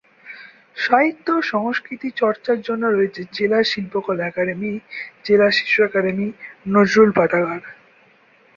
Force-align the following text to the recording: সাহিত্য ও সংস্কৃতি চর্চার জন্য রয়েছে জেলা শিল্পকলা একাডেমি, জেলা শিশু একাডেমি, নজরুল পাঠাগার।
সাহিত্য 0.77 1.27
ও 1.37 1.47
সংস্কৃতি 1.51 2.09
চর্চার 2.21 2.57
জন্য 2.61 2.83
রয়েছে 2.87 3.21
জেলা 3.33 3.59
শিল্পকলা 3.63 4.23
একাডেমি, 4.27 4.71
জেলা 5.25 5.47
শিশু 5.57 5.79
একাডেমি, 5.83 6.27
নজরুল 6.67 7.09
পাঠাগার। 7.15 7.61